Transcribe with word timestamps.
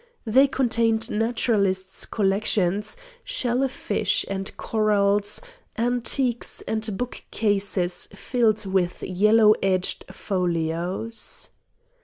They 0.25 0.47
contained 0.47 1.11
naturalists' 1.11 2.07
collections, 2.07 2.97
shell 3.23 3.67
fish 3.67 4.25
and 4.27 4.51
corals, 4.57 5.39
antiquities, 5.77 6.63
and 6.67 6.97
book 6.97 7.21
cases 7.29 8.07
filled 8.15 8.65
with 8.65 9.03
yellow 9.03 9.53
edged 9.61 10.05
folios. 10.11 11.49